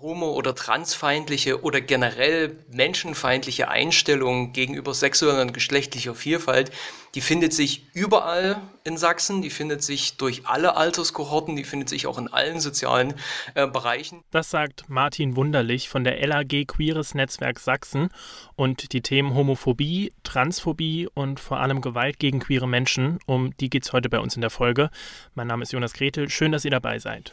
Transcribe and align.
homo- 0.00 0.32
oder 0.32 0.54
transfeindliche 0.54 1.62
oder 1.62 1.80
generell 1.80 2.56
menschenfeindliche 2.72 3.68
Einstellung 3.68 4.52
gegenüber 4.52 4.94
sexueller 4.94 5.42
und 5.42 5.52
geschlechtlicher 5.52 6.14
Vielfalt, 6.14 6.70
die 7.14 7.20
findet 7.20 7.52
sich 7.52 7.86
überall 7.92 8.60
in 8.84 8.96
Sachsen, 8.96 9.42
die 9.42 9.50
findet 9.50 9.82
sich 9.82 10.16
durch 10.16 10.46
alle 10.46 10.76
Alterskohorten, 10.76 11.56
die 11.56 11.64
findet 11.64 11.88
sich 11.88 12.06
auch 12.06 12.18
in 12.18 12.28
allen 12.28 12.60
sozialen 12.60 13.14
äh, 13.54 13.66
Bereichen. 13.66 14.22
Das 14.30 14.50
sagt 14.50 14.84
Martin 14.88 15.36
Wunderlich 15.36 15.88
von 15.88 16.04
der 16.04 16.24
LAG 16.24 16.66
Queeres 16.66 17.14
Netzwerk 17.14 17.58
Sachsen 17.58 18.10
und 18.54 18.92
die 18.92 19.02
Themen 19.02 19.34
Homophobie, 19.34 20.12
Transphobie 20.22 21.08
und 21.12 21.40
vor 21.40 21.58
allem 21.58 21.80
Gewalt 21.80 22.18
gegen 22.18 22.38
queere 22.38 22.68
Menschen, 22.68 23.18
um 23.26 23.56
die 23.58 23.70
geht 23.70 23.84
es 23.84 23.92
heute 23.92 24.08
bei 24.08 24.20
uns 24.20 24.36
in 24.36 24.40
der 24.40 24.50
Folge. 24.50 24.90
Mein 25.34 25.48
Name 25.48 25.64
ist 25.64 25.72
Jonas 25.72 25.92
Gretel, 25.92 26.30
schön, 26.30 26.52
dass 26.52 26.64
ihr 26.64 26.70
dabei 26.70 26.98
seid. 26.98 27.32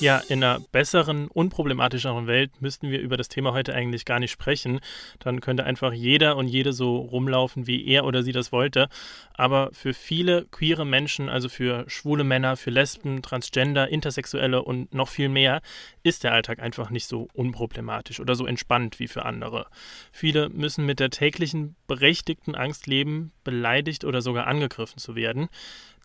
Ja, 0.00 0.18
in 0.28 0.44
einer 0.44 0.60
besseren, 0.60 1.26
unproblematischeren 1.26 2.28
Welt 2.28 2.62
müssten 2.62 2.88
wir 2.88 3.00
über 3.00 3.16
das 3.16 3.26
Thema 3.26 3.52
heute 3.52 3.74
eigentlich 3.74 4.04
gar 4.04 4.20
nicht 4.20 4.30
sprechen. 4.30 4.78
Dann 5.18 5.40
könnte 5.40 5.64
einfach 5.64 5.92
jeder 5.92 6.36
und 6.36 6.46
jede 6.46 6.72
so 6.72 6.98
rumlaufen, 6.98 7.66
wie 7.66 7.84
er 7.84 8.04
oder 8.04 8.22
sie 8.22 8.30
das 8.30 8.52
wollte. 8.52 8.88
Aber 9.34 9.70
für 9.72 9.94
viele 9.94 10.46
queere 10.52 10.86
Menschen, 10.86 11.28
also 11.28 11.48
für 11.48 11.84
schwule 11.88 12.22
Männer, 12.22 12.56
für 12.56 12.70
Lesben, 12.70 13.22
Transgender, 13.22 13.88
Intersexuelle 13.88 14.62
und 14.62 14.94
noch 14.94 15.08
viel 15.08 15.28
mehr, 15.28 15.62
ist 16.04 16.22
der 16.22 16.32
Alltag 16.32 16.60
einfach 16.60 16.90
nicht 16.90 17.08
so 17.08 17.26
unproblematisch 17.32 18.20
oder 18.20 18.36
so 18.36 18.46
entspannt 18.46 19.00
wie 19.00 19.08
für 19.08 19.24
andere. 19.24 19.66
Viele 20.12 20.48
müssen 20.48 20.86
mit 20.86 21.00
der 21.00 21.10
täglichen 21.10 21.74
berechtigten 21.88 22.54
Angst 22.54 22.86
leben, 22.86 23.32
beleidigt 23.42 24.04
oder 24.04 24.22
sogar 24.22 24.46
angegriffen 24.46 24.98
zu 24.98 25.16
werden. 25.16 25.48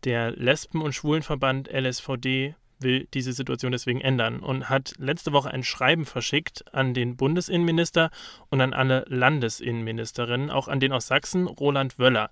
Der 0.03 0.31
Lesben- 0.31 0.81
und 0.81 0.93
Schwulenverband 0.93 1.69
LSVD 1.71 2.55
will 2.83 3.07
diese 3.13 3.33
Situation 3.33 3.71
deswegen 3.71 4.01
ändern 4.01 4.39
und 4.39 4.69
hat 4.69 4.93
letzte 4.97 5.33
Woche 5.33 5.51
ein 5.51 5.63
Schreiben 5.63 6.05
verschickt 6.05 6.63
an 6.73 6.93
den 6.93 7.15
Bundesinnenminister 7.15 8.11
und 8.49 8.61
an 8.61 8.73
alle 8.73 9.05
Landesinnenministerinnen, 9.07 10.49
auch 10.49 10.67
an 10.67 10.79
den 10.79 10.91
aus 10.91 11.07
Sachsen, 11.07 11.47
Roland 11.47 11.99
Wöller. 11.99 12.29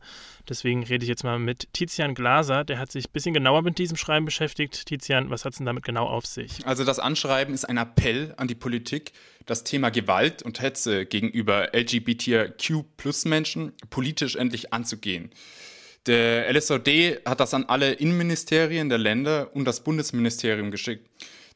Deswegen 0.47 0.83
rede 0.83 1.03
ich 1.03 1.09
jetzt 1.09 1.23
mal 1.23 1.39
mit 1.39 1.73
Tizian 1.73 2.13
Glaser, 2.13 2.63
der 2.63 2.79
hat 2.79 2.91
sich 2.91 3.07
ein 3.07 3.13
bisschen 3.13 3.33
genauer 3.33 3.61
mit 3.61 3.77
diesem 3.77 3.97
Schreiben 3.97 4.25
beschäftigt. 4.25 4.85
Tizian, 4.85 5.29
was 5.29 5.45
hat 5.45 5.53
es 5.53 5.57
denn 5.57 5.65
damit 5.65 5.83
genau 5.83 6.07
auf 6.07 6.25
sich? 6.25 6.65
Also 6.65 6.83
das 6.83 6.99
Anschreiben 6.99 7.53
ist 7.53 7.65
ein 7.65 7.77
Appell 7.77 8.33
an 8.37 8.47
die 8.47 8.55
Politik, 8.55 9.13
das 9.45 9.63
Thema 9.63 9.89
Gewalt 9.89 10.43
und 10.43 10.61
Hetze 10.61 11.05
gegenüber 11.05 11.69
LGBTQ-Plus-Menschen 11.73 13.73
politisch 13.89 14.35
endlich 14.35 14.73
anzugehen. 14.73 15.31
Der 16.07 16.51
LSOD 16.51 17.21
hat 17.25 17.39
das 17.39 17.53
an 17.53 17.65
alle 17.65 17.93
Innenministerien 17.93 18.89
der 18.89 18.97
Länder 18.97 19.51
und 19.53 19.65
das 19.65 19.83
Bundesministerium 19.83 20.71
geschickt. 20.71 21.07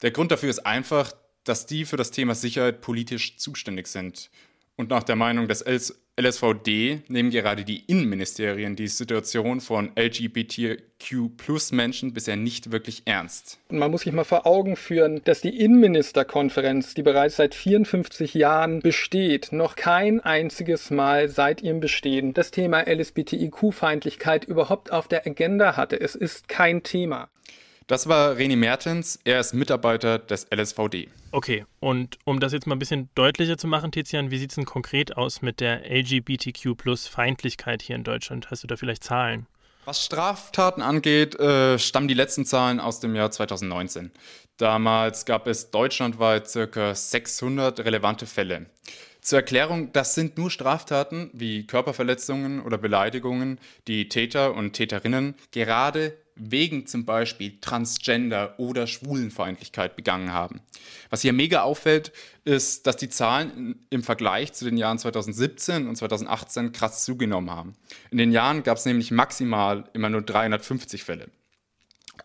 Der 0.01 0.11
Grund 0.11 0.31
dafür 0.31 0.49
ist 0.49 0.65
einfach, 0.65 1.13
dass 1.43 1.65
die 1.65 1.85
für 1.85 1.97
das 1.97 2.11
Thema 2.11 2.35
Sicherheit 2.35 2.81
politisch 2.81 3.37
zuständig 3.37 3.87
sind. 3.87 4.29
Und 4.77 4.89
nach 4.89 5.03
der 5.03 5.15
Meinung 5.15 5.47
des 5.47 5.63
LSVD 6.19 7.03
nehmen 7.07 7.29
gerade 7.29 7.63
die 7.63 7.85
Innenministerien 7.87 8.75
die 8.75 8.89
Situation 8.89 9.61
von 9.61 9.93
LGBTQ-Plus-Menschen 9.97 12.13
bisher 12.13 12.35
nicht 12.35 12.73
wirklich 12.73 13.03
ernst. 13.05 13.57
Man 13.69 13.89
muss 13.89 14.01
sich 14.01 14.11
mal 14.11 14.25
vor 14.25 14.45
Augen 14.45 14.75
führen, 14.75 15.21
dass 15.23 15.39
die 15.39 15.57
Innenministerkonferenz, 15.57 16.93
die 16.93 17.03
bereits 17.03 17.37
seit 17.37 17.55
54 17.55 18.33
Jahren 18.33 18.81
besteht, 18.81 19.53
noch 19.53 19.77
kein 19.77 20.19
einziges 20.19 20.91
Mal 20.91 21.29
seit 21.29 21.61
ihrem 21.61 21.79
Bestehen 21.79 22.33
das 22.33 22.51
Thema 22.51 22.85
LSBTIQ-Feindlichkeit 22.85 24.43
überhaupt 24.43 24.91
auf 24.91 25.07
der 25.07 25.25
Agenda 25.25 25.77
hatte. 25.77 26.01
Es 26.01 26.15
ist 26.15 26.49
kein 26.49 26.83
Thema. 26.83 27.29
Das 27.87 28.07
war 28.09 28.31
René 28.31 28.57
Mertens, 28.57 29.19
er 29.25 29.39
ist 29.39 29.53
Mitarbeiter 29.53 30.17
des 30.17 30.47
LSVD. 30.49 31.07
Okay, 31.31 31.65
und 31.79 32.17
um 32.23 32.39
das 32.39 32.51
jetzt 32.51 32.65
mal 32.65 32.73
ein 32.75 32.79
bisschen 32.79 33.09
deutlicher 33.13 33.59
zu 33.59 33.67
machen, 33.67 33.91
Tizian, 33.91 34.31
wie 34.31 34.39
sieht 34.39 34.49
es 34.49 34.55
denn 34.55 34.65
konkret 34.65 35.15
aus 35.17 35.43
mit 35.43 35.59
der 35.59 35.83
LGBTQ-Plus-Feindlichkeit 35.87 37.83
hier 37.83 37.95
in 37.95 38.03
Deutschland? 38.03 38.49
Hast 38.49 38.63
du 38.63 38.67
da 38.67 38.75
vielleicht 38.75 39.03
Zahlen? 39.03 39.45
Was 39.85 40.03
Straftaten 40.03 40.81
angeht, 40.81 41.39
äh, 41.39 41.77
stammen 41.77 42.07
die 42.07 42.15
letzten 42.15 42.43
Zahlen 42.43 42.79
aus 42.79 43.01
dem 43.01 43.15
Jahr 43.15 43.29
2019. 43.29 44.09
Damals 44.57 45.25
gab 45.25 45.45
es 45.45 45.69
deutschlandweit 45.69 46.51
ca. 46.51 46.95
600 46.95 47.81
relevante 47.81 48.25
Fälle. 48.25 48.65
Zur 49.21 49.39
Erklärung, 49.39 49.93
das 49.93 50.15
sind 50.15 50.39
nur 50.39 50.49
Straftaten 50.49 51.29
wie 51.33 51.67
Körperverletzungen 51.67 52.63
oder 52.63 52.79
Beleidigungen, 52.79 53.59
die 53.87 54.09
Täter 54.09 54.55
und 54.55 54.73
Täterinnen 54.73 55.35
gerade 55.51 56.17
wegen 56.35 56.85
zum 56.85 57.05
Beispiel 57.05 57.59
Transgender 57.61 58.59
oder 58.59 58.87
Schwulenfeindlichkeit 58.87 59.95
begangen 59.95 60.33
haben. 60.33 60.61
Was 61.09 61.21
hier 61.21 61.33
mega 61.33 61.61
auffällt, 61.61 62.11
ist, 62.43 62.85
dass 62.87 62.97
die 62.97 63.09
Zahlen 63.09 63.85
im 63.89 64.03
Vergleich 64.03 64.53
zu 64.53 64.65
den 64.65 64.77
Jahren 64.77 64.99
2017 64.99 65.87
und 65.87 65.95
2018 65.95 66.73
krass 66.73 67.05
zugenommen 67.05 67.49
haben. 67.49 67.73
In 68.11 68.17
den 68.17 68.31
Jahren 68.31 68.63
gab 68.63 68.77
es 68.77 68.85
nämlich 68.85 69.11
maximal 69.11 69.89
immer 69.93 70.09
nur 70.09 70.21
350 70.21 71.03
Fälle. 71.03 71.29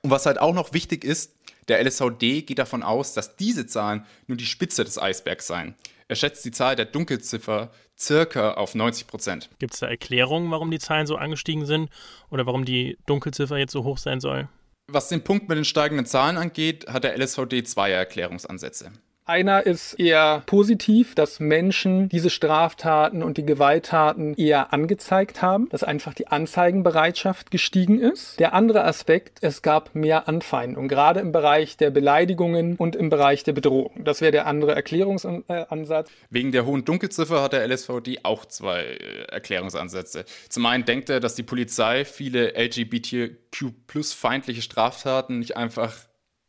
Und 0.02 0.10
was 0.10 0.26
halt 0.26 0.40
auch 0.40 0.54
noch 0.54 0.72
wichtig 0.72 1.04
ist, 1.04 1.34
der 1.68 1.84
LSVD 1.84 2.42
geht 2.42 2.58
davon 2.58 2.82
aus, 2.82 3.14
dass 3.14 3.36
diese 3.36 3.66
Zahlen 3.66 4.04
nur 4.26 4.36
die 4.36 4.46
Spitze 4.46 4.82
des 4.82 4.98
Eisbergs 4.98 5.46
seien. 5.46 5.76
Er 6.08 6.16
schätzt 6.16 6.44
die 6.44 6.50
Zahl 6.50 6.74
der 6.74 6.86
Dunkelziffer 6.86 7.70
circa 8.00 8.54
auf 8.54 8.74
90 8.74 9.06
Prozent. 9.06 9.50
Gibt 9.58 9.74
es 9.74 9.80
da 9.80 9.88
Erklärungen, 9.88 10.50
warum 10.50 10.70
die 10.70 10.78
Zahlen 10.78 11.06
so 11.06 11.16
angestiegen 11.16 11.66
sind 11.66 11.90
oder 12.30 12.46
warum 12.46 12.64
die 12.64 12.98
Dunkelziffer 13.06 13.58
jetzt 13.58 13.72
so 13.72 13.84
hoch 13.84 13.98
sein 13.98 14.20
soll? 14.20 14.48
Was 14.88 15.08
den 15.08 15.22
Punkt 15.22 15.48
mit 15.48 15.56
den 15.56 15.64
steigenden 15.64 16.06
Zahlen 16.06 16.36
angeht, 16.36 16.86
hat 16.88 17.04
der 17.04 17.16
LSVD 17.16 17.62
zwei 17.62 17.90
Erklärungsansätze. 17.92 18.90
Einer 19.30 19.64
ist 19.64 19.94
eher 19.94 20.42
positiv, 20.46 21.14
dass 21.14 21.38
Menschen 21.38 22.08
diese 22.08 22.30
Straftaten 22.30 23.22
und 23.22 23.36
die 23.36 23.46
Gewalttaten 23.46 24.34
eher 24.34 24.72
angezeigt 24.72 25.40
haben, 25.40 25.68
dass 25.68 25.84
einfach 25.84 26.14
die 26.14 26.26
Anzeigenbereitschaft 26.26 27.52
gestiegen 27.52 28.00
ist. 28.00 28.40
Der 28.40 28.54
andere 28.54 28.82
Aspekt, 28.82 29.38
es 29.40 29.62
gab 29.62 29.94
mehr 29.94 30.26
Anfeindungen, 30.26 30.88
gerade 30.88 31.20
im 31.20 31.30
Bereich 31.30 31.76
der 31.76 31.90
Beleidigungen 31.90 32.74
und 32.74 32.96
im 32.96 33.08
Bereich 33.08 33.44
der 33.44 33.52
Bedrohung. 33.52 34.02
Das 34.02 34.20
wäre 34.20 34.32
der 34.32 34.48
andere 34.48 34.74
Erklärungsansatz. 34.74 36.10
Wegen 36.30 36.50
der 36.50 36.66
hohen 36.66 36.84
Dunkelziffer 36.84 37.40
hat 37.40 37.52
der 37.52 37.64
LSVD 37.68 38.24
auch 38.24 38.46
zwei 38.46 38.80
äh, 38.80 39.26
Erklärungsansätze. 39.28 40.24
Zum 40.48 40.66
einen 40.66 40.84
denkt 40.84 41.08
er, 41.08 41.20
dass 41.20 41.36
die 41.36 41.44
Polizei 41.44 42.04
viele 42.04 42.60
LGBTQ-plus-feindliche 42.60 44.62
Straftaten 44.62 45.38
nicht 45.38 45.56
einfach 45.56 45.94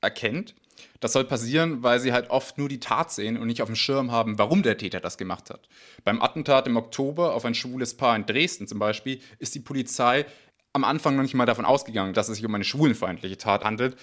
erkennt 0.01 0.55
das 1.01 1.13
soll 1.13 1.25
passieren, 1.25 1.83
weil 1.83 1.99
sie 1.99 2.13
halt 2.13 2.29
oft 2.29 2.57
nur 2.57 2.69
die 2.69 2.79
Tat 2.79 3.11
sehen 3.11 3.37
und 3.37 3.47
nicht 3.47 3.61
auf 3.61 3.67
dem 3.67 3.75
Schirm 3.75 4.11
haben, 4.11 4.37
warum 4.37 4.63
der 4.63 4.77
Täter 4.77 4.99
das 4.99 5.17
gemacht 5.17 5.49
hat. 5.49 5.67
Beim 6.05 6.21
Attentat 6.21 6.67
im 6.67 6.77
Oktober 6.77 7.33
auf 7.33 7.43
ein 7.43 7.55
schwules 7.55 7.97
Paar 7.97 8.15
in 8.15 8.25
Dresden 8.25 8.67
zum 8.67 8.79
Beispiel 8.79 9.19
ist 9.39 9.53
die 9.55 9.59
Polizei 9.59 10.25
am 10.73 10.83
Anfang 10.83 11.15
noch 11.15 11.23
nicht 11.23 11.33
mal 11.33 11.47
davon 11.47 11.65
ausgegangen, 11.65 12.13
dass 12.13 12.29
es 12.29 12.37
sich 12.37 12.45
um 12.45 12.55
eine 12.55 12.63
schwulenfeindliche 12.63 13.37
Tat 13.37 13.65
handelt. 13.65 13.97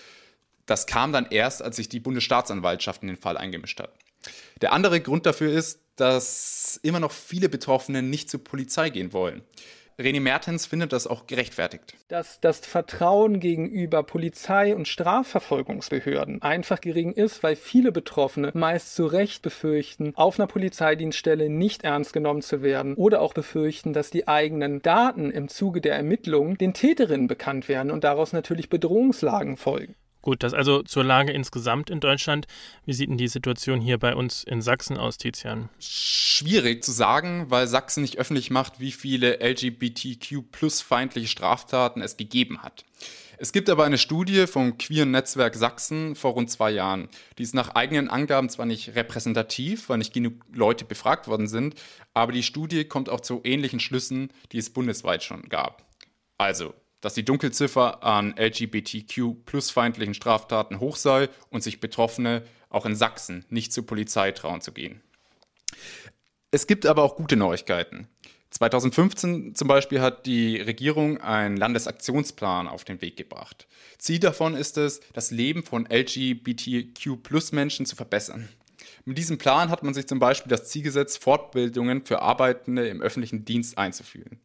Das 0.66 0.86
kam 0.86 1.12
dann 1.12 1.26
erst, 1.30 1.62
als 1.62 1.76
sich 1.76 1.88
die 1.88 2.00
Bundesstaatsanwaltschaft 2.00 3.02
in 3.02 3.08
den 3.08 3.16
Fall 3.16 3.36
eingemischt 3.36 3.80
hat. 3.80 3.94
Der 4.60 4.72
andere 4.72 5.00
Grund 5.00 5.24
dafür 5.24 5.52
ist, 5.52 5.80
dass 5.96 6.78
immer 6.82 7.00
noch 7.00 7.12
viele 7.12 7.48
Betroffene 7.48 8.02
nicht 8.02 8.28
zur 8.28 8.42
Polizei 8.42 8.90
gehen 8.90 9.12
wollen. 9.12 9.42
René 10.00 10.20
Mertens 10.20 10.64
findet 10.64 10.92
das 10.92 11.08
auch 11.08 11.26
gerechtfertigt. 11.26 11.94
Dass 12.06 12.40
das 12.40 12.60
Vertrauen 12.60 13.40
gegenüber 13.40 14.04
Polizei 14.04 14.76
und 14.76 14.86
Strafverfolgungsbehörden 14.86 16.40
einfach 16.40 16.80
gering 16.80 17.12
ist, 17.12 17.42
weil 17.42 17.56
viele 17.56 17.90
Betroffene 17.90 18.52
meist 18.54 18.94
zu 18.94 19.06
Recht 19.06 19.42
befürchten, 19.42 20.12
auf 20.14 20.38
einer 20.38 20.46
Polizeidienststelle 20.46 21.50
nicht 21.50 21.82
ernst 21.82 22.12
genommen 22.12 22.42
zu 22.42 22.62
werden 22.62 22.94
oder 22.94 23.20
auch 23.20 23.34
befürchten, 23.34 23.92
dass 23.92 24.10
die 24.10 24.28
eigenen 24.28 24.82
Daten 24.82 25.32
im 25.32 25.48
Zuge 25.48 25.80
der 25.80 25.96
Ermittlungen 25.96 26.56
den 26.56 26.74
Täterinnen 26.74 27.26
bekannt 27.26 27.68
werden 27.68 27.90
und 27.90 28.04
daraus 28.04 28.32
natürlich 28.32 28.68
Bedrohungslagen 28.68 29.56
folgen. 29.56 29.96
Gut, 30.28 30.42
das 30.42 30.52
also 30.52 30.82
zur 30.82 31.04
Lage 31.04 31.32
insgesamt 31.32 31.88
in 31.88 32.00
Deutschland. 32.00 32.46
Wie 32.84 32.92
sieht 32.92 33.08
denn 33.08 33.16
die 33.16 33.28
Situation 33.28 33.80
hier 33.80 33.96
bei 33.96 34.14
uns 34.14 34.44
in 34.44 34.60
Sachsen 34.60 34.98
aus, 34.98 35.16
Tizian? 35.16 35.70
Schwierig 35.80 36.84
zu 36.84 36.92
sagen, 36.92 37.46
weil 37.48 37.66
Sachsen 37.66 38.02
nicht 38.02 38.18
öffentlich 38.18 38.50
macht, 38.50 38.78
wie 38.78 38.92
viele 38.92 39.38
LGBTQ-plus-feindliche 39.40 41.28
Straftaten 41.28 42.02
es 42.02 42.18
gegeben 42.18 42.62
hat. 42.62 42.84
Es 43.38 43.52
gibt 43.52 43.70
aber 43.70 43.84
eine 43.84 43.96
Studie 43.96 44.46
vom 44.46 44.76
Queeren 44.76 45.12
Netzwerk 45.12 45.54
Sachsen 45.54 46.14
vor 46.14 46.32
rund 46.32 46.50
zwei 46.50 46.72
Jahren. 46.72 47.08
Die 47.38 47.42
ist 47.42 47.54
nach 47.54 47.70
eigenen 47.70 48.10
Angaben 48.10 48.50
zwar 48.50 48.66
nicht 48.66 48.96
repräsentativ, 48.96 49.88
weil 49.88 49.96
nicht 49.96 50.12
genug 50.12 50.34
Leute 50.52 50.84
befragt 50.84 51.26
worden 51.26 51.48
sind, 51.48 51.74
aber 52.12 52.32
die 52.32 52.42
Studie 52.42 52.84
kommt 52.84 53.08
auch 53.08 53.22
zu 53.22 53.40
ähnlichen 53.44 53.80
Schlüssen, 53.80 54.30
die 54.52 54.58
es 54.58 54.68
bundesweit 54.68 55.22
schon 55.22 55.48
gab. 55.48 55.86
Also, 56.36 56.74
dass 57.00 57.14
die 57.14 57.24
Dunkelziffer 57.24 58.02
an 58.02 58.34
LGBTQ-plus-feindlichen 58.36 60.14
Straftaten 60.14 60.80
hoch 60.80 60.96
sei 60.96 61.28
und 61.50 61.62
sich 61.62 61.80
Betroffene 61.80 62.42
auch 62.70 62.86
in 62.86 62.96
Sachsen 62.96 63.44
nicht 63.48 63.72
zur 63.72 63.86
Polizei 63.86 64.32
trauen 64.32 64.60
zu 64.60 64.72
gehen. 64.72 65.00
Es 66.50 66.66
gibt 66.66 66.86
aber 66.86 67.02
auch 67.02 67.16
gute 67.16 67.36
Neuigkeiten. 67.36 68.08
2015 68.50 69.54
zum 69.54 69.68
Beispiel 69.68 70.00
hat 70.00 70.24
die 70.24 70.58
Regierung 70.58 71.18
einen 71.18 71.58
Landesaktionsplan 71.58 72.66
auf 72.66 72.84
den 72.84 73.02
Weg 73.02 73.16
gebracht. 73.16 73.68
Ziel 73.98 74.18
davon 74.18 74.54
ist 74.54 74.78
es, 74.78 75.00
das 75.12 75.30
Leben 75.30 75.62
von 75.62 75.86
LGBTQ-Plus-Menschen 75.86 77.84
zu 77.84 77.94
verbessern. 77.94 78.48
Mit 79.04 79.18
diesem 79.18 79.36
Plan 79.38 79.70
hat 79.70 79.82
man 79.82 79.92
sich 79.92 80.06
zum 80.06 80.18
Beispiel 80.18 80.48
das 80.50 80.68
Ziel 80.68 80.82
gesetzt, 80.82 81.22
Fortbildungen 81.22 82.06
für 82.06 82.22
Arbeitende 82.22 82.88
im 82.88 83.02
öffentlichen 83.02 83.44
Dienst 83.44 83.76
einzuführen. 83.76 84.40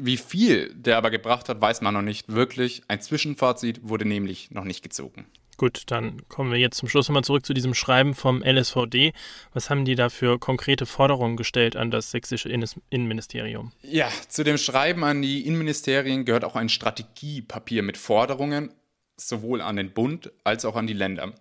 Wie 0.00 0.16
viel 0.16 0.72
der 0.74 0.96
aber 0.96 1.10
gebracht 1.10 1.48
hat, 1.48 1.60
weiß 1.60 1.80
man 1.80 1.94
noch 1.94 2.02
nicht 2.02 2.28
wirklich. 2.32 2.82
Ein 2.86 3.00
Zwischenfazit 3.00 3.80
wurde 3.82 4.04
nämlich 4.04 4.50
noch 4.52 4.64
nicht 4.64 4.82
gezogen. 4.82 5.26
Gut, 5.56 5.82
dann 5.86 6.22
kommen 6.28 6.52
wir 6.52 6.58
jetzt 6.58 6.76
zum 6.76 6.88
Schluss 6.88 7.08
nochmal 7.08 7.24
zurück 7.24 7.44
zu 7.44 7.52
diesem 7.52 7.74
Schreiben 7.74 8.14
vom 8.14 8.44
LSVD. 8.44 9.12
Was 9.52 9.70
haben 9.70 9.84
die 9.84 9.96
da 9.96 10.08
für 10.08 10.38
konkrete 10.38 10.86
Forderungen 10.86 11.36
gestellt 11.36 11.74
an 11.74 11.90
das 11.90 12.12
sächsische 12.12 12.48
Innenministerium? 12.48 13.72
Ja, 13.82 14.08
zu 14.28 14.44
dem 14.44 14.56
Schreiben 14.56 15.02
an 15.02 15.20
die 15.20 15.44
Innenministerien 15.44 16.24
gehört 16.24 16.44
auch 16.44 16.54
ein 16.54 16.68
Strategiepapier 16.68 17.82
mit 17.82 17.96
Forderungen, 17.96 18.72
sowohl 19.16 19.60
an 19.60 19.74
den 19.74 19.90
Bund 19.90 20.30
als 20.44 20.64
auch 20.64 20.76
an 20.76 20.86
die 20.86 20.92
Länder. 20.92 21.34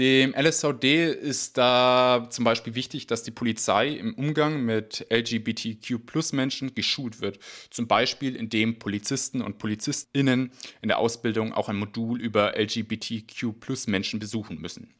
Dem 0.00 0.34
LSVD 0.34 1.12
ist 1.12 1.58
da 1.58 2.26
zum 2.30 2.42
Beispiel 2.42 2.74
wichtig, 2.74 3.06
dass 3.06 3.22
die 3.22 3.32
Polizei 3.32 3.88
im 3.88 4.14
Umgang 4.14 4.62
mit 4.62 5.06
LGBTQ-Plus-Menschen 5.10 6.74
geschult 6.74 7.20
wird. 7.20 7.38
Zum 7.68 7.86
Beispiel, 7.86 8.34
indem 8.34 8.78
Polizisten 8.78 9.42
und 9.42 9.58
PolizistInnen 9.58 10.52
in 10.80 10.88
der 10.88 11.00
Ausbildung 11.00 11.52
auch 11.52 11.68
ein 11.68 11.76
Modul 11.76 12.18
über 12.18 12.58
LGBTQ-Plus-Menschen 12.58 14.18
besuchen 14.18 14.58
müssen. 14.58 14.94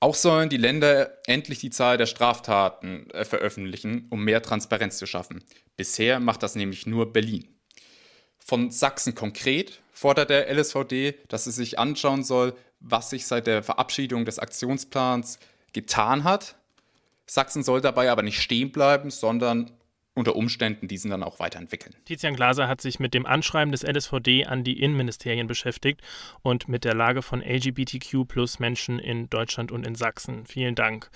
Auch 0.00 0.16
sollen 0.16 0.48
die 0.48 0.56
Länder 0.56 1.16
endlich 1.28 1.60
die 1.60 1.70
Zahl 1.70 1.96
der 1.96 2.06
Straftaten 2.06 3.08
äh, 3.10 3.24
veröffentlichen, 3.24 4.08
um 4.10 4.24
mehr 4.24 4.42
Transparenz 4.42 4.98
zu 4.98 5.06
schaffen. 5.06 5.44
Bisher 5.76 6.18
macht 6.18 6.42
das 6.42 6.56
nämlich 6.56 6.88
nur 6.88 7.12
Berlin. 7.12 7.46
Von 8.40 8.72
Sachsen 8.72 9.14
konkret 9.14 9.80
fordert 9.92 10.30
der 10.30 10.52
LSVD, 10.52 11.14
dass 11.28 11.46
es 11.46 11.54
sich 11.54 11.78
anschauen 11.78 12.24
soll, 12.24 12.54
was 12.84 13.10
sich 13.10 13.26
seit 13.26 13.46
der 13.46 13.62
Verabschiedung 13.62 14.24
des 14.24 14.38
Aktionsplans 14.38 15.38
getan 15.72 16.24
hat. 16.24 16.56
Sachsen 17.26 17.62
soll 17.62 17.80
dabei 17.80 18.10
aber 18.10 18.22
nicht 18.22 18.40
stehen 18.40 18.70
bleiben, 18.70 19.10
sondern 19.10 19.70
unter 20.14 20.36
Umständen 20.36 20.86
diesen 20.86 21.10
dann 21.10 21.24
auch 21.24 21.40
weiterentwickeln. 21.40 21.96
Tizian 22.04 22.36
Glaser 22.36 22.68
hat 22.68 22.80
sich 22.80 23.00
mit 23.00 23.14
dem 23.14 23.26
Anschreiben 23.26 23.72
des 23.72 23.82
LSVD 23.82 24.44
an 24.46 24.62
die 24.62 24.80
Innenministerien 24.80 25.48
beschäftigt 25.48 26.02
und 26.42 26.68
mit 26.68 26.84
der 26.84 26.94
Lage 26.94 27.22
von 27.22 27.40
LGBTQ 27.42 28.28
plus 28.28 28.60
Menschen 28.60 28.98
in 28.98 29.28
Deutschland 29.28 29.72
und 29.72 29.84
in 29.84 29.96
Sachsen. 29.96 30.46
Vielen 30.46 30.76
Dank. 30.76 31.10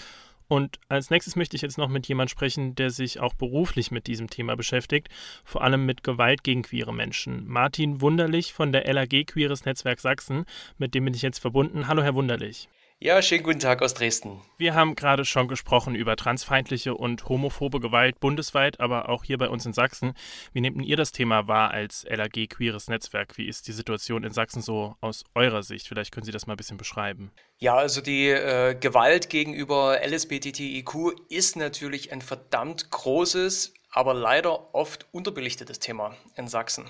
Und 0.48 0.80
als 0.88 1.10
nächstes 1.10 1.36
möchte 1.36 1.56
ich 1.56 1.62
jetzt 1.62 1.76
noch 1.76 1.88
mit 1.88 2.08
jemandem 2.08 2.30
sprechen, 2.30 2.74
der 2.74 2.90
sich 2.90 3.20
auch 3.20 3.34
beruflich 3.34 3.90
mit 3.90 4.06
diesem 4.06 4.30
Thema 4.30 4.56
beschäftigt, 4.56 5.08
vor 5.44 5.62
allem 5.62 5.84
mit 5.84 6.02
Gewalt 6.02 6.42
gegen 6.42 6.62
queere 6.62 6.94
Menschen. 6.94 7.46
Martin 7.46 8.00
Wunderlich 8.00 8.54
von 8.54 8.72
der 8.72 8.90
LAG 8.92 9.26
Queeres 9.26 9.66
Netzwerk 9.66 10.00
Sachsen, 10.00 10.46
mit 10.78 10.94
dem 10.94 11.04
bin 11.04 11.14
ich 11.14 11.22
jetzt 11.22 11.38
verbunden. 11.38 11.86
Hallo, 11.86 12.02
Herr 12.02 12.14
Wunderlich. 12.14 12.68
Ja, 13.00 13.22
schönen 13.22 13.44
guten 13.44 13.60
Tag 13.60 13.80
aus 13.80 13.94
Dresden. 13.94 14.40
Wir 14.56 14.74
haben 14.74 14.96
gerade 14.96 15.24
schon 15.24 15.46
gesprochen 15.46 15.94
über 15.94 16.16
transfeindliche 16.16 16.96
und 16.96 17.28
homophobe 17.28 17.78
Gewalt 17.78 18.18
bundesweit, 18.18 18.80
aber 18.80 19.08
auch 19.08 19.22
hier 19.22 19.38
bei 19.38 19.48
uns 19.48 19.64
in 19.64 19.72
Sachsen. 19.72 20.14
Wie 20.52 20.60
nehmt 20.60 20.84
ihr 20.84 20.96
das 20.96 21.12
Thema 21.12 21.46
wahr 21.46 21.70
als 21.70 22.04
LAG 22.10 22.48
Queeres 22.48 22.88
Netzwerk? 22.88 23.38
Wie 23.38 23.46
ist 23.46 23.68
die 23.68 23.72
Situation 23.72 24.24
in 24.24 24.32
Sachsen 24.32 24.62
so 24.62 24.96
aus 25.00 25.22
eurer 25.36 25.62
Sicht? 25.62 25.86
Vielleicht 25.86 26.10
können 26.10 26.26
Sie 26.26 26.32
das 26.32 26.48
mal 26.48 26.54
ein 26.54 26.56
bisschen 26.56 26.76
beschreiben. 26.76 27.30
Ja, 27.58 27.76
also 27.76 28.00
die 28.00 28.30
äh, 28.30 28.74
Gewalt 28.74 29.30
gegenüber 29.30 30.00
LSBTTIQ 30.04 31.20
ist 31.28 31.54
natürlich 31.54 32.12
ein 32.12 32.20
verdammt 32.20 32.90
großes, 32.90 33.74
aber 33.92 34.14
leider 34.14 34.74
oft 34.74 35.06
unterbelichtetes 35.12 35.78
Thema 35.78 36.14
in 36.36 36.48
Sachsen. 36.48 36.84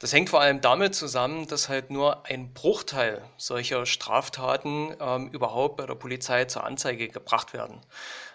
Das 0.00 0.12
hängt 0.12 0.30
vor 0.30 0.40
allem 0.40 0.60
damit 0.60 0.94
zusammen, 0.94 1.46
dass 1.46 1.68
halt 1.68 1.90
nur 1.90 2.26
ein 2.26 2.52
Bruchteil 2.52 3.22
solcher 3.36 3.86
Straftaten 3.86 4.94
ähm, 5.00 5.28
überhaupt 5.28 5.76
bei 5.76 5.86
der 5.86 5.94
Polizei 5.94 6.44
zur 6.46 6.64
Anzeige 6.64 7.08
gebracht 7.08 7.52
werden. 7.52 7.80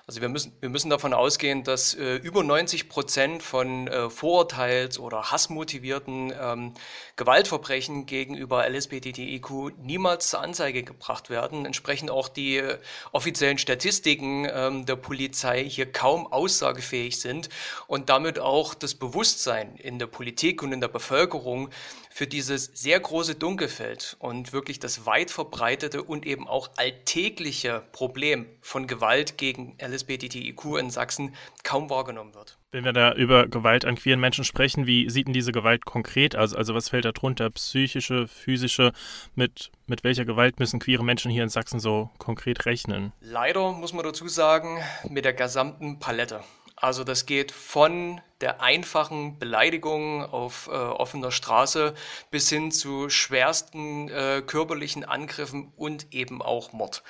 Also 0.10 0.22
wir 0.22 0.30
müssen, 0.30 0.54
wir 0.62 0.70
müssen 0.70 0.90
davon 0.90 1.14
ausgehen, 1.14 1.66
dass 1.66 1.94
äh, 1.94 2.16
über 2.16 2.42
90 2.42 2.88
Prozent 2.88 3.44
von 3.44 3.90
äh, 3.90 4.10
Vorurteils- 4.10 5.00
oder 5.00 5.32
hassmotivierten 5.32 6.32
ähm, 6.40 6.74
Gewaltverbrechen 7.18 8.06
gegenüber 8.06 8.66
LSBTTIQ 8.70 9.74
niemals 9.84 10.30
zur 10.30 10.40
Anzeige 10.40 10.84
gebracht 10.84 11.30
werden. 11.30 11.66
Entsprechend 11.66 12.10
auch 12.10 12.30
die 12.30 12.56
äh, 12.56 12.78
offiziellen 13.12 13.58
Statistiken 13.58 14.48
ähm, 14.50 14.86
der 14.86 14.96
Polizei 14.96 15.66
hier 15.66 15.92
kaum 15.92 16.26
aussagefähig 16.32 17.20
sind 17.20 17.50
und 17.88 18.08
damit 18.08 18.40
auch 18.40 18.76
das 18.76 18.96
Bewusstsein 18.96 19.76
in 19.76 20.00
der 20.00 20.08
Politik 20.08 20.64
und 20.64 20.72
in 20.72 20.80
der 20.80 20.88
Bevölkerung 20.88 21.70
für 22.18 22.26
dieses 22.26 22.66
sehr 22.74 23.00
große 23.00 23.36
Dunkelfeld 23.36 24.18
und 24.18 24.52
wirklich 24.52 24.80
das 24.80 25.06
weit 25.06 25.30
verbreitete 25.30 26.02
und 26.02 26.26
eben 26.26 26.48
auch 26.48 26.72
alltägliche 26.76 27.84
Problem 27.92 28.48
von 28.60 28.88
Gewalt 28.88 29.38
gegen 29.38 29.78
LSBTTIQ 29.80 30.80
in 30.80 30.90
Sachsen 30.90 31.36
kaum 31.64 31.92
wahrgenommen 31.92 32.34
wird. 32.34 32.58
Wenn 32.72 32.86
wir 32.86 32.94
da 32.94 33.14
über 33.14 33.48
Gewalt 33.48 33.86
an 33.86 33.98
queeren 33.98 34.20
Menschen 34.20 34.46
sprechen, 34.46 34.88
wie 34.88 35.12
sieht 35.12 35.28
denn 35.28 35.34
diese 35.36 35.52
Gewalt 35.52 35.86
konkret 35.86 36.36
aus? 36.36 36.56
Also 36.56 36.74
was 36.74 36.90
fällt 36.90 37.06
da 37.06 37.12
drunter? 37.12 37.52
Psychische, 37.52 38.28
physische? 38.28 38.94
Mit, 39.36 39.70
mit 39.86 40.04
welcher 40.04 40.26
Gewalt 40.26 40.58
müssen 40.58 40.80
queere 40.80 41.04
Menschen 41.04 41.30
hier 41.30 41.44
in 41.44 41.50
Sachsen 41.50 41.80
so 41.80 42.10
konkret 42.18 42.66
rechnen? 42.66 43.14
Leider 43.22 43.74
muss 43.74 43.94
man 43.94 44.04
dazu 44.04 44.28
sagen, 44.28 44.80
mit 45.08 45.24
der 45.24 45.34
gesamten 45.34 46.00
Palette. 46.00 46.44
Also 46.76 47.04
das 47.04 47.28
geht 47.28 47.52
von 47.52 48.22
der 48.42 48.62
einfachen 48.62 49.40
Beleidigung 49.40 50.24
auf 50.24 50.68
äh, 50.68 50.72
offener 50.72 51.32
Straße 51.32 51.94
bis 52.30 52.50
hin 52.50 52.72
zu 52.72 53.10
schwersten 53.10 54.10
äh, 54.10 54.44
körperlichen 54.46 55.04
Angriffen 55.04 55.72
und 55.76 56.14
eben 56.14 56.42
auch 56.42 56.72
Mord. 56.74 57.04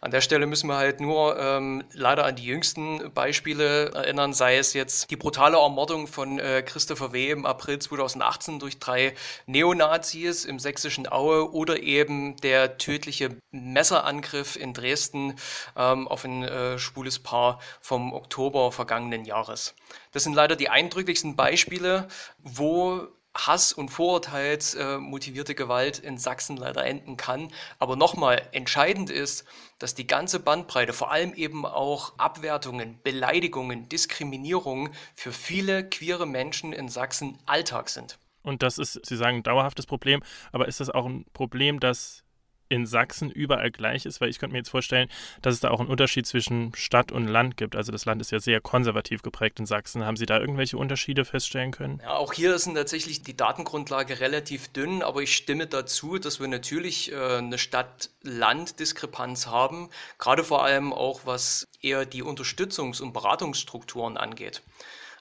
An 0.00 0.10
der 0.10 0.20
Stelle 0.20 0.46
müssen 0.46 0.68
wir 0.68 0.76
halt 0.76 1.00
nur 1.00 1.38
ähm, 1.38 1.84
leider 1.92 2.24
an 2.24 2.36
die 2.36 2.44
jüngsten 2.44 3.12
Beispiele 3.12 3.92
erinnern, 3.92 4.32
sei 4.32 4.58
es 4.58 4.72
jetzt 4.72 5.10
die 5.10 5.16
brutale 5.16 5.56
Ermordung 5.56 6.06
von 6.06 6.38
äh, 6.38 6.62
Christopher 6.62 7.12
W. 7.12 7.30
im 7.30 7.46
April 7.46 7.78
2018 7.78 8.58
durch 8.58 8.78
drei 8.78 9.14
Neonazis 9.46 10.44
im 10.44 10.58
sächsischen 10.58 11.10
Aue 11.10 11.52
oder 11.52 11.82
eben 11.82 12.36
der 12.36 12.78
tödliche 12.78 13.36
Messerangriff 13.50 14.56
in 14.56 14.74
Dresden 14.74 15.34
ähm, 15.76 16.08
auf 16.08 16.24
ein 16.24 16.42
äh, 16.42 16.78
schwules 16.78 17.18
Paar 17.18 17.60
vom 17.80 18.12
Oktober 18.12 18.72
vergangenen 18.72 19.24
Jahres. 19.24 19.74
Das 20.12 20.24
sind 20.24 20.34
leider 20.34 20.56
die 20.56 20.68
eindrücklichsten 20.68 21.36
Beispiele, 21.36 22.08
wo 22.38 23.08
Hass 23.36 23.72
und 23.72 23.90
Vorurteilsmotivierte 23.90 25.52
äh, 25.52 25.54
Gewalt 25.54 25.98
in 25.98 26.18
Sachsen 26.18 26.56
leider 26.56 26.84
enden 26.84 27.16
kann. 27.16 27.52
Aber 27.78 27.96
nochmal, 27.96 28.48
entscheidend 28.52 29.10
ist, 29.10 29.44
dass 29.78 29.94
die 29.94 30.06
ganze 30.06 30.40
Bandbreite, 30.40 30.92
vor 30.92 31.10
allem 31.10 31.34
eben 31.34 31.66
auch 31.66 32.18
Abwertungen, 32.18 32.98
Beleidigungen, 33.02 33.88
Diskriminierungen 33.88 34.90
für 35.14 35.32
viele 35.32 35.88
queere 35.88 36.26
Menschen 36.26 36.72
in 36.72 36.88
Sachsen 36.88 37.38
Alltag 37.46 37.90
sind. 37.90 38.18
Und 38.42 38.62
das 38.62 38.78
ist, 38.78 39.00
Sie 39.04 39.16
sagen, 39.16 39.38
ein 39.38 39.42
dauerhaftes 39.42 39.86
Problem, 39.86 40.22
aber 40.52 40.68
ist 40.68 40.78
das 40.80 40.88
auch 40.88 41.06
ein 41.06 41.26
Problem, 41.32 41.80
das 41.80 42.22
in 42.68 42.86
Sachsen 42.86 43.30
überall 43.30 43.70
gleich 43.70 44.06
ist, 44.06 44.20
weil 44.20 44.28
ich 44.28 44.38
könnte 44.38 44.52
mir 44.52 44.58
jetzt 44.58 44.70
vorstellen, 44.70 45.08
dass 45.42 45.54
es 45.54 45.60
da 45.60 45.70
auch 45.70 45.80
einen 45.80 45.88
Unterschied 45.88 46.26
zwischen 46.26 46.74
Stadt 46.74 47.12
und 47.12 47.26
Land 47.26 47.56
gibt. 47.56 47.76
Also 47.76 47.92
das 47.92 48.04
Land 48.04 48.20
ist 48.20 48.32
ja 48.32 48.40
sehr 48.40 48.60
konservativ 48.60 49.22
geprägt 49.22 49.58
in 49.60 49.66
Sachsen. 49.66 50.04
Haben 50.04 50.16
Sie 50.16 50.26
da 50.26 50.38
irgendwelche 50.38 50.78
Unterschiede 50.78 51.24
feststellen 51.24 51.70
können? 51.70 52.00
Ja, 52.02 52.16
auch 52.16 52.32
hier 52.32 52.54
ist 52.54 52.66
tatsächlich 52.72 53.22
die 53.22 53.36
Datengrundlage 53.36 54.20
relativ 54.20 54.68
dünn, 54.68 55.02
aber 55.02 55.22
ich 55.22 55.36
stimme 55.36 55.66
dazu, 55.66 56.18
dass 56.18 56.40
wir 56.40 56.48
natürlich 56.48 57.12
äh, 57.12 57.38
eine 57.38 57.58
Stadt-Land-Diskrepanz 57.58 59.46
haben, 59.46 59.90
gerade 60.18 60.44
vor 60.44 60.64
allem 60.64 60.92
auch 60.92 61.20
was 61.24 61.66
eher 61.80 62.06
die 62.06 62.22
Unterstützungs- 62.22 63.00
und 63.00 63.12
Beratungsstrukturen 63.12 64.16
angeht. 64.16 64.62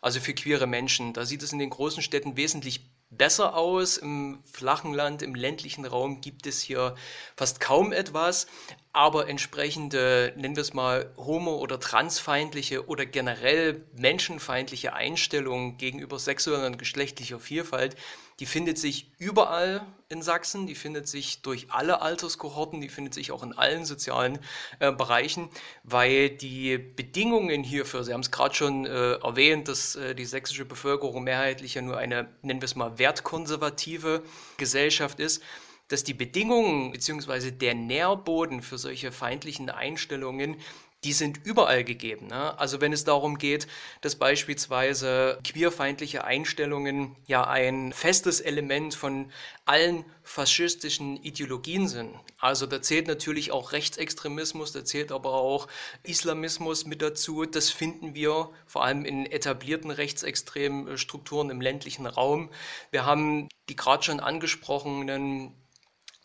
Also 0.02 0.20
für 0.20 0.34
queere 0.34 0.68
Menschen. 0.68 1.14
Da 1.14 1.26
sieht 1.26 1.42
es 1.42 1.52
in 1.52 1.60
den 1.60 1.72
großen 1.72 2.04
Städten 2.04 2.38
wesentlich 2.38 2.82
besser 3.10 3.56
aus. 3.56 3.98
Im 3.98 4.44
flachen 4.52 4.94
Land, 4.94 5.22
im 5.22 5.36
ländlichen 5.36 5.86
Raum 5.86 6.22
gibt 6.22 6.48
es 6.48 6.62
hier 6.62 6.96
fast 7.36 7.60
kaum 7.60 7.92
etwas, 7.94 8.48
aber 8.94 9.28
entsprechende, 9.28 10.34
nennen 10.38 10.56
wir 10.56 10.62
es 10.62 10.74
mal, 10.74 11.14
homo- 11.18 11.58
oder 11.58 11.80
transfeindliche 11.80 12.88
oder 12.88 13.06
generell 13.06 13.86
menschenfeindliche 13.94 14.94
Einstellungen 14.94 15.78
gegenüber 15.78 16.20
sexueller 16.20 16.66
und 16.66 16.78
geschlechtlicher 16.78 17.40
Vielfalt, 17.40 17.96
die 18.40 18.46
findet 18.46 18.78
sich 18.78 19.12
überall 19.18 19.86
in 20.10 20.22
Sachsen, 20.22 20.68
die 20.68 20.76
findet 20.76 21.08
sich 21.08 21.42
durch 21.42 21.68
alle 21.72 22.02
Alterskohorten, 22.02 22.82
die 22.82 22.90
findet 22.90 23.14
sich 23.14 23.32
auch 23.32 23.44
in 23.44 23.54
allen 23.54 23.86
sozialen 23.86 24.40
äh, 24.80 24.92
Bereichen, 24.92 25.50
weil 25.84 26.30
die 26.30 26.78
Bedingungen 26.78 27.64
hierfür, 27.64 28.04
Sie 28.04 28.14
haben 28.14 28.22
es 28.22 28.32
gerade 28.32 28.54
schon 28.54 28.86
äh, 28.86 29.14
erwähnt, 29.14 29.68
dass 29.68 29.96
äh, 29.96 30.14
die 30.14 30.26
sächsische 30.26 30.66
Bevölkerung 30.66 31.24
mehrheitlich 31.24 31.76
ja 31.76 31.82
nur 31.82 31.98
eine, 31.98 32.28
nennen 32.42 32.62
wir 32.62 32.66
es 32.66 32.76
mal, 32.76 33.00
wertkonservative 33.00 34.22
Gesellschaft 34.58 35.20
ist, 35.20 35.42
dass 35.88 36.04
die 36.04 36.14
Bedingungen 36.14 36.92
bzw. 36.92 37.52
der 37.52 37.76
Nährboden 37.76 38.62
für 38.62 38.78
solche 38.78 39.12
feindlichen 39.12 39.70
Einstellungen 39.70 40.58
die 41.06 41.14
sind 41.14 41.46
überall 41.46 41.84
gegeben. 41.84 42.28
Ne? 42.28 42.58
Also 42.58 42.82
wenn 42.82 42.92
es 42.92 43.04
darum 43.04 43.38
geht, 43.38 43.68
dass 44.02 44.16
beispielsweise 44.16 45.40
queerfeindliche 45.44 46.24
Einstellungen 46.24 47.16
ja 47.28 47.46
ein 47.46 47.94
festes 47.94 48.42
Element 48.42 48.96
von 48.96 49.32
allen 49.66 50.04
faschistischen 50.24 51.18
Ideologien 51.24 51.88
sind. 51.88 52.16
Also 52.40 52.66
da 52.66 52.82
zählt 52.82 53.08
natürlich 53.08 53.52
auch 53.52 53.72
Rechtsextremismus, 53.72 54.72
da 54.72 54.84
zählt 54.84 55.12
aber 55.12 55.34
auch 55.34 55.68
Islamismus 56.02 56.88
mit 56.88 57.04
dazu. 57.04 57.46
Das 57.46 57.70
finden 57.70 58.16
wir 58.16 58.50
vor 58.66 58.84
allem 58.84 59.06
in 59.06 59.28
etablierten 59.28 59.92
rechtsextremen 59.92 60.98
Strukturen 60.98 61.52
im 61.52 61.62
ländlichen 61.62 62.08
Raum. 62.08 62.50
Wir 62.90 63.06
haben 63.06 63.48
die 63.70 63.76
gerade 63.76 64.02
schon 64.02 64.20
angesprochenen 64.20 65.54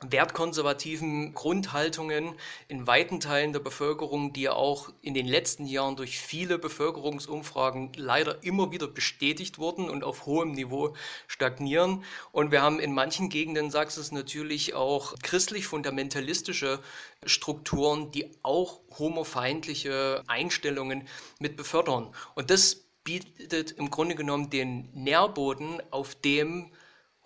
wertkonservativen 0.03 1.35
Grundhaltungen 1.35 2.35
in 2.69 2.87
weiten 2.87 3.21
Teilen 3.21 3.53
der 3.53 3.61
Bevölkerung, 3.61 4.33
die 4.33 4.49
auch 4.49 4.89
in 5.03 5.13
den 5.13 5.27
letzten 5.27 5.67
Jahren 5.67 5.97
durch 5.97 6.19
viele 6.19 6.59
Bevölkerungsumfragen 6.59 7.93
leider 7.97 8.43
immer 8.43 8.73
wieder 8.73 8.89
bestätigt 8.89 9.59
wurden 9.59 9.91
und 9.91 10.03
auf 10.03 10.25
hohem 10.25 10.53
Niveau 10.53 10.95
stagnieren. 11.27 12.03
Und 12.33 12.51
wir 12.51 12.63
haben 12.63 12.81
in 12.81 12.95
manchen 12.95 13.29
Gegenden 13.29 13.71
Sachsens 13.71 14.11
natürlich 14.11 14.75
auch 14.75 15.15
christlich-fundamentalistische 15.23 16.81
Strukturen, 17.27 18.11
die 18.11 18.31
auch 18.43 18.81
homofeindliche 18.99 20.23
Einstellungen 20.27 21.07
mit 21.39 21.57
befördern. 21.57 22.15
Und 22.35 22.51
das 22.51 22.87
bietet 23.05 23.73
im 23.73 23.91
Grunde 23.91 24.15
genommen 24.15 24.49
den 24.51 24.89
Nährboden, 24.95 25.83
auf 25.91 26.15
dem 26.15 26.71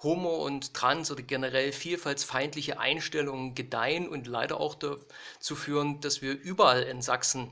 homo- 0.05 0.45
und 0.45 0.75
trans- 0.75 1.11
oder 1.11 1.23
generell 1.23 1.73
vielfaltsfeindliche 1.73 2.79
Einstellungen 2.79 3.55
gedeihen 3.55 4.09
und 4.09 4.27
leider 4.27 4.61
auch 4.61 4.77
dazu 4.77 5.57
führen, 5.57 6.01
dass 6.01 6.23
wir 6.23 6.33
überall 6.33 6.83
in 6.83 7.03
Sachsen 7.03 7.51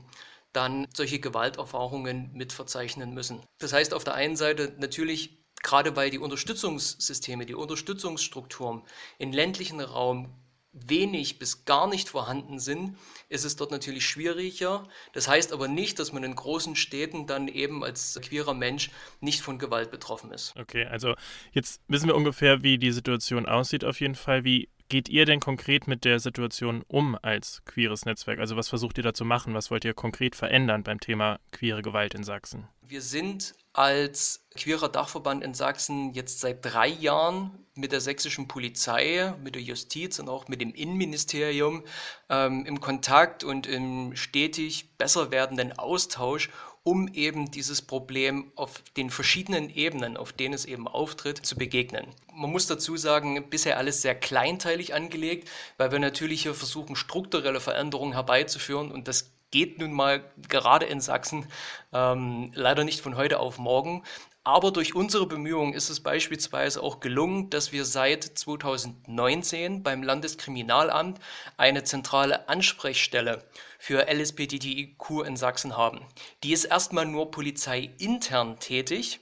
dann 0.53 0.87
solche 0.95 1.19
Gewalterfahrungen 1.19 2.31
mit 2.33 2.53
verzeichnen 2.53 3.13
müssen. 3.13 3.41
Das 3.59 3.73
heißt 3.73 3.93
auf 3.93 4.03
der 4.03 4.13
einen 4.13 4.35
Seite 4.35 4.73
natürlich, 4.77 5.43
gerade 5.63 5.95
weil 5.95 6.11
die 6.11 6.19
Unterstützungssysteme, 6.19 7.45
die 7.45 7.55
Unterstützungsstrukturen 7.55 8.83
im 9.17 9.31
ländlichen 9.31 9.81
Raum 9.81 10.33
wenig 10.73 11.39
bis 11.39 11.65
gar 11.65 11.87
nicht 11.87 12.09
vorhanden 12.09 12.59
sind, 12.59 12.97
ist 13.29 13.45
es 13.45 13.55
dort 13.55 13.71
natürlich 13.71 14.05
schwieriger. 14.05 14.87
Das 15.13 15.27
heißt 15.27 15.53
aber 15.53 15.67
nicht, 15.67 15.99
dass 15.99 16.11
man 16.11 16.23
in 16.23 16.35
großen 16.35 16.75
Städten 16.75 17.27
dann 17.27 17.47
eben 17.47 17.83
als 17.83 18.19
queerer 18.21 18.55
Mensch 18.55 18.89
nicht 19.21 19.41
von 19.41 19.59
Gewalt 19.59 19.91
betroffen 19.91 20.31
ist. 20.31 20.53
Okay, 20.59 20.85
also 20.85 21.13
jetzt 21.51 21.81
wissen 21.87 22.07
wir 22.07 22.15
ungefähr, 22.15 22.63
wie 22.63 22.77
die 22.77 22.91
Situation 22.91 23.45
aussieht 23.45 23.85
auf 23.85 24.01
jeden 24.01 24.15
Fall. 24.15 24.43
Wie 24.43 24.69
geht 24.89 25.09
ihr 25.09 25.25
denn 25.25 25.39
konkret 25.39 25.87
mit 25.87 26.05
der 26.05 26.19
Situation 26.19 26.83
um 26.87 27.17
als 27.21 27.63
queeres 27.65 28.05
Netzwerk? 28.05 28.39
Also 28.39 28.57
was 28.57 28.67
versucht 28.67 28.97
ihr 28.97 29.03
da 29.03 29.13
zu 29.13 29.25
machen? 29.25 29.53
Was 29.53 29.71
wollt 29.71 29.85
ihr 29.85 29.93
konkret 29.93 30.35
verändern 30.35 30.83
beim 30.83 30.99
Thema 30.99 31.39
queere 31.51 31.81
Gewalt 31.81 32.13
in 32.15 32.23
Sachsen? 32.23 32.67
Wir 32.81 33.01
sind 33.01 33.55
als 33.73 34.45
queerer 34.55 34.87
Dachverband 34.89 35.43
in 35.43 35.55
Sachsen 35.55 36.13
jetzt 36.13 36.39
seit 36.39 36.63
drei 36.63 36.87
Jahren 36.87 37.51
mit 37.75 37.91
der 37.91 38.01
sächsischen 38.01 38.47
Polizei, 38.47 39.33
mit 39.43 39.55
der 39.55 39.63
Justiz 39.63 40.19
und 40.19 40.29
auch 40.29 40.47
mit 40.47 40.61
dem 40.61 40.73
Innenministerium 40.73 41.83
ähm, 42.29 42.65
im 42.65 42.79
Kontakt 42.79 43.43
und 43.43 43.65
im 43.65 44.15
stetig 44.15 44.95
besser 44.97 45.31
werdenden 45.31 45.77
Austausch, 45.79 46.49
um 46.83 47.07
eben 47.07 47.49
dieses 47.49 47.81
Problem 47.81 48.51
auf 48.55 48.83
den 48.97 49.09
verschiedenen 49.09 49.69
Ebenen, 49.69 50.17
auf 50.17 50.33
denen 50.33 50.53
es 50.53 50.65
eben 50.65 50.87
auftritt, 50.87 51.43
zu 51.43 51.55
begegnen. 51.55 52.07
Man 52.31 52.51
muss 52.51 52.67
dazu 52.67 52.97
sagen, 52.97 53.49
bisher 53.49 53.77
alles 53.77 54.01
sehr 54.01 54.15
kleinteilig 54.15 54.93
angelegt, 54.93 55.49
weil 55.77 55.91
wir 55.91 55.99
natürlich 55.99 56.43
hier 56.43 56.53
versuchen, 56.53 56.95
strukturelle 56.95 57.61
Veränderungen 57.61 58.13
herbeizuführen 58.13 58.91
und 58.91 59.07
das 59.07 59.32
geht 59.53 59.77
nun 59.77 59.93
mal 59.93 60.23
gerade 60.49 60.87
in 60.87 60.99
Sachsen 60.99 61.45
ähm, 61.93 62.51
leider 62.55 62.83
nicht 62.83 63.01
von 63.01 63.15
heute 63.15 63.39
auf 63.39 63.59
morgen. 63.59 64.03
Aber 64.43 64.71
durch 64.71 64.95
unsere 64.95 65.27
Bemühungen 65.27 65.73
ist 65.73 65.89
es 65.89 66.01
beispielsweise 66.01 66.81
auch 66.81 66.99
gelungen, 66.99 67.51
dass 67.51 67.71
wir 67.71 67.85
seit 67.85 68.23
2019 68.23 69.83
beim 69.83 70.01
Landeskriminalamt 70.01 71.19
eine 71.55 71.83
zentrale 71.83 72.49
Ansprechstelle 72.49 73.43
für 73.77 74.07
LSBTTIQ 74.11 75.23
in 75.25 75.37
Sachsen 75.37 75.77
haben. 75.77 76.01
Die 76.43 76.51
ist 76.51 76.65
erstmal 76.65 77.05
nur 77.05 77.29
polizeiintern 77.29 78.59
tätig. 78.59 79.19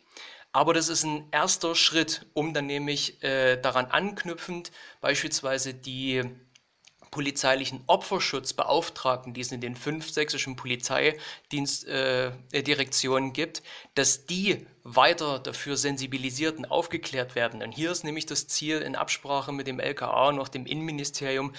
Aber 0.54 0.74
das 0.74 0.90
ist 0.90 1.04
ein 1.04 1.28
erster 1.32 1.76
Schritt, 1.76 2.26
um 2.34 2.54
dann 2.54 2.66
nämlich 2.66 3.22
äh, 3.24 3.58
daran 3.58 3.86
anknüpfend 3.86 4.72
beispielsweise 5.02 5.74
die 5.74 6.24
polizeilichen 7.12 7.84
Opferschutzbeauftragten, 7.88 9.34
die 9.34 9.42
es 9.42 9.52
in 9.52 9.60
den 9.60 9.76
fünf 9.76 10.10
sächsischen 10.10 10.56
Polizeidienstdirektionen 10.56 13.30
äh, 13.30 13.34
gibt, 13.34 13.62
dass 13.96 14.26
die 14.26 14.66
weiter 14.84 15.40
dafür 15.40 15.76
sensibilisiert 15.78 16.58
und 16.58 16.66
aufgeklärt 16.66 17.36
werden. 17.36 17.62
Und 17.62 17.74
hier 17.74 17.92
ist 17.92 18.06
nämlich 18.06 18.26
das 18.26 18.48
Ziel 18.48 18.78
in 18.78 18.96
Absprache 18.96 19.52
mit 19.52 19.68
dem 19.68 19.80
LKA 19.80 20.30
und 20.30 20.40
auch 20.40 20.48
dem 20.48 20.66
Innenministerium, 20.66 21.54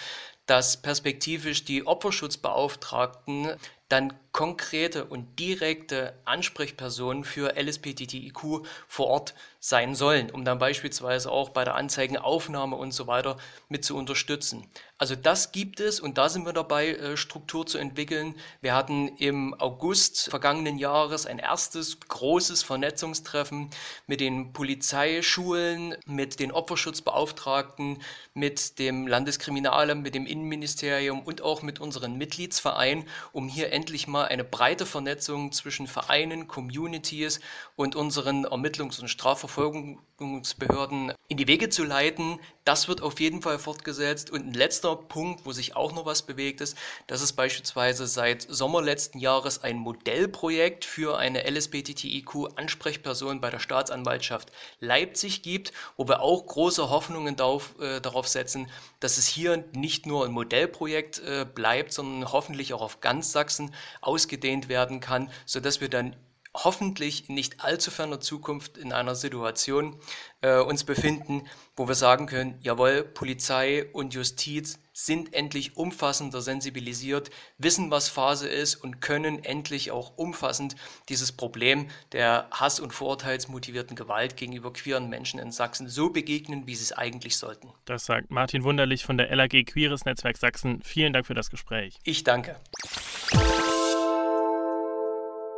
dass 0.47 0.81
perspektivisch 0.81 1.65
die 1.65 1.87
Opferschutzbeauftragten 1.87 3.55
dann 3.93 4.15
konkrete 4.33 5.05
und 5.05 5.39
direkte 5.39 6.15
Ansprechpersonen 6.25 7.23
für 7.25 7.55
LSBTTIQ 7.55 8.67
vor 8.89 9.07
Ort 9.09 9.35
sein 9.61 9.95
sollen, 9.95 10.31
um 10.31 10.45
dann 10.45 10.59
beispielsweise 10.59 11.31
auch 11.31 11.51
bei 11.51 11.63
der 11.65 11.77
Anzeigenaufnahme 11.77 12.75
und 12.75 12.93
so 12.93 13.07
weiter 13.07 13.37
mit 13.69 13.85
zu 13.85 13.97
unterstützen. 13.97 14.67
Also 14.99 15.15
das 15.15 15.53
gibt 15.53 15.81
es 15.81 16.01
und 16.01 16.17
da 16.17 16.29
sind 16.29 16.47
wir 16.47 16.53
dabei, 16.53 16.89
äh, 16.89 17.17
Struktur 17.17 17.67
zu 17.67 17.79
entwickeln. 17.79 18.35
Wir 18.61 18.75
hatten 18.75 19.09
im 19.19 19.55
August 19.55 20.31
vergangenen 20.31 20.79
Jahres 20.79 21.27
ein 21.27 21.39
erstes 21.39 22.01
großes 22.01 22.63
Vernetzungstreffen 22.63 23.71
mit 24.07 24.21
den 24.21 24.53
Polizeischulen, 24.53 25.97
mit 26.07 26.41
den 26.41 26.53
Opferschutzbeauftragten, 26.53 28.03
mit 28.35 28.79
dem 28.79 29.07
Landeskriminalamt, 29.07 30.03
mit 30.03 30.15
dem 30.15 30.27
Innenministerium 30.27 31.21
und 31.21 31.43
auch 31.43 31.63
mit 31.63 31.81
unseren 31.81 32.17
Mitgliedsvereinen, 32.17 33.05
um 33.33 33.49
hier 33.49 33.73
endlich 33.73 33.82
mal 34.07 34.25
eine 34.25 34.45
breite 34.45 34.87
Vernetzung 34.87 35.53
zwischen 35.53 35.87
Vereinen, 35.87 36.49
Communities 36.49 37.41
und 37.77 37.97
unseren 37.97 38.47
Ermittlungs- 38.47 39.01
und 39.01 39.09
Strafverfolgungsbehörden 39.09 41.13
in 41.29 41.37
die 41.37 41.49
Wege 41.49 41.69
zu 41.69 41.85
leiten. 41.85 42.39
Das 42.65 42.89
wird 42.89 43.03
auf 43.03 43.21
jeden 43.21 43.43
Fall 43.43 43.59
fortgesetzt. 43.59 44.31
Und 44.31 44.47
ein 44.47 44.55
letzter 44.55 44.95
Punkt, 44.95 45.45
wo 45.45 45.53
sich 45.53 45.75
auch 45.75 45.93
noch 45.93 46.07
was 46.07 46.23
bewegt 46.23 46.61
ist, 46.61 46.77
dass 47.07 47.23
es 47.23 47.33
beispielsweise 47.33 48.07
seit 48.07 48.43
Sommer 48.43 48.83
letzten 48.83 49.19
Jahres 49.19 49.63
ein 49.63 49.79
Modellprojekt 49.79 50.85
für 50.85 51.19
eine 51.19 51.51
LSBTTIQ-Ansprechperson 51.51 53.41
bei 53.41 53.51
der 53.51 53.59
Staatsanwaltschaft 53.59 54.53
Leipzig 54.81 55.43
gibt, 55.43 55.73
wo 55.97 56.07
wir 56.07 56.21
auch 56.21 56.47
große 56.47 56.89
Hoffnungen 56.89 57.37
darauf, 57.37 57.75
äh, 57.81 58.01
darauf 58.01 58.29
setzen, 58.29 58.69
dass 59.01 59.19
es 59.19 59.27
hier 59.27 59.65
nicht 59.73 60.07
nur 60.07 60.25
ein 60.25 60.33
Modellprojekt 60.33 61.19
äh, 61.19 61.45
bleibt, 61.45 61.93
sondern 61.93 62.33
hoffentlich 62.33 62.75
auch 62.75 62.83
auf 62.83 63.01
ganz 63.01 63.33
Sachsen 63.33 63.72
ausgedehnt 64.01 64.69
werden 64.69 65.01
kann, 65.01 65.31
sodass 65.47 65.81
wir 65.81 65.89
dann 65.89 66.17
hoffentlich 66.55 67.29
in 67.29 67.35
nicht 67.35 67.65
allzu 67.65 67.91
ferner 67.91 68.21
Zukunft 68.21 68.77
in 68.77 68.93
einer 68.93 69.15
Situation 69.15 69.99
äh, 70.43 70.59
uns 70.59 70.85
befinden, 70.85 71.49
wo 71.77 71.89
wir 71.89 71.95
sagen 71.95 72.27
können, 72.27 72.59
jawohl, 72.61 73.03
Polizei 73.03 73.87
und 73.93 74.15
Justiz 74.15 74.79
sind 74.93 75.35
endlich 75.35 75.77
umfassender 75.77 76.43
sensibilisiert, 76.43 77.31
wissen, 77.59 77.91
was 77.91 78.09
Phase 78.09 78.49
ist 78.49 78.77
und 78.77 79.01
können 79.01 79.43
endlich 79.45 79.91
auch 79.91 80.17
umfassend 80.17 80.77
dieses 81.09 81.33
Problem 81.33 81.89
der 82.13 82.49
Hass- 82.51 82.81
und 82.81 82.93
Vorurteilsmotivierten 82.93 83.97
Gewalt 83.97 84.37
gegenüber 84.37 84.73
queeren 84.73 85.09
Menschen 85.09 85.41
in 85.41 85.51
Sachsen 85.51 85.89
so 85.89 86.11
begegnen, 86.11 86.67
wie 86.67 86.75
sie 86.75 86.85
es 86.85 86.93
eigentlich 86.93 87.37
sollten. 87.37 87.73
Das 87.85 88.05
sagt 88.05 88.31
Martin 88.31 88.65
Wunderlich 88.65 89.05
von 89.05 89.17
der 89.17 89.35
LAG 89.35 89.65
Queeres 89.67 90.05
Netzwerk 90.05 90.37
Sachsen. 90.37 90.83
Vielen 90.83 91.13
Dank 91.13 91.27
für 91.27 91.35
das 91.35 91.51
Gespräch. 91.51 91.99
Ich 92.05 92.25
danke. 92.25 92.61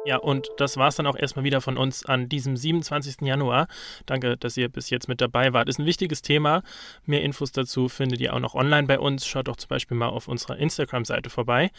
Ja, 0.05 0.19
und 0.19 0.51
das 0.59 0.77
war 0.77 0.89
es 0.89 0.97
dann 0.97 1.07
auch 1.07 1.17
erstmal 1.17 1.45
wieder 1.45 1.63
von 1.63 1.79
uns 1.79 2.05
an 2.05 2.29
diesem 2.29 2.57
27. 2.57 3.23
Januar. 3.23 3.69
Danke, 4.05 4.37
dass 4.37 4.57
ihr 4.57 4.69
bis 4.69 4.91
jetzt 4.91 5.09
mit 5.09 5.21
dabei 5.21 5.53
wart. 5.55 5.69
Ist 5.69 5.79
ein 5.79 5.87
wichtiges 5.87 6.21
Thema. 6.21 6.63
Mehr 7.07 7.23
Infos 7.23 7.53
dazu 7.53 7.89
findet 7.89 8.21
ihr 8.21 8.35
auch 8.35 8.41
noch 8.41 8.55
online 8.55 8.87
bei 8.87 8.99
uns. 8.99 9.27
Schaut 9.27 9.49
doch 9.49 9.57
zum 9.57 9.69
Beispiel 9.69 9.97
mal 9.97 10.09
auf 10.09 10.29
unserer 10.29 10.59
Instagram-Seite 10.59 11.31
vorbei. 11.31 11.71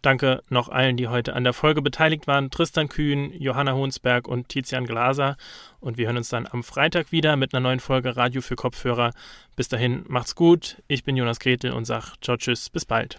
Danke 0.00 0.42
noch 0.48 0.68
allen, 0.68 0.96
die 0.96 1.08
heute 1.08 1.34
an 1.34 1.44
der 1.44 1.52
Folge 1.52 1.82
beteiligt 1.82 2.26
waren. 2.26 2.50
Tristan 2.50 2.88
Kühn, 2.88 3.32
Johanna 3.38 3.74
Hohnsberg 3.74 4.26
und 4.26 4.48
Tizian 4.48 4.86
Glaser. 4.86 5.36
Und 5.80 5.98
wir 5.98 6.06
hören 6.06 6.16
uns 6.16 6.28
dann 6.30 6.48
am 6.50 6.62
Freitag 6.62 7.12
wieder 7.12 7.36
mit 7.36 7.52
einer 7.52 7.60
neuen 7.60 7.80
Folge 7.80 8.16
Radio 8.16 8.40
für 8.40 8.56
Kopfhörer. 8.56 9.12
Bis 9.54 9.68
dahin, 9.68 10.04
macht's 10.08 10.34
gut. 10.34 10.82
Ich 10.88 11.04
bin 11.04 11.16
Jonas 11.16 11.40
Gretel 11.40 11.72
und 11.72 11.84
sag 11.84 12.14
ciao, 12.22 12.36
tschüss, 12.36 12.70
bis 12.70 12.86
bald. 12.86 13.18